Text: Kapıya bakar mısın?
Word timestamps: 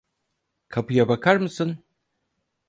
Kapıya 0.67 1.07
bakar 1.07 1.35
mısın? 1.39 1.83